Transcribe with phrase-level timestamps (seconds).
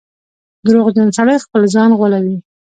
[0.65, 2.37] •دروغجن سړی خپل ځان غولوي.